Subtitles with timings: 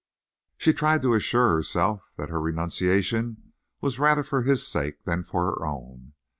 [0.57, 5.45] She tried to assure herself that her renunciation was rather for his sake than for
[5.45, 6.13] her own.